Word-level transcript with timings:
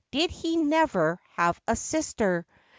Did 0.09 0.31
he 0.31 0.57
never 0.57 1.19
have 1.35 1.61
a 1.67 1.75
sister 1.75 2.47